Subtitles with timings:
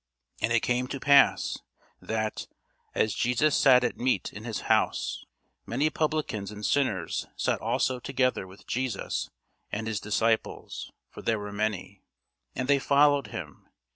[0.41, 1.59] And it came to pass,
[2.01, 2.47] that,
[2.95, 5.23] as Jesus sat at meat in his house,
[5.67, 9.29] many publicans and sinners sat also together with Jesus
[9.71, 12.01] and his disciples: for there were many,
[12.55, 13.67] and they followed him.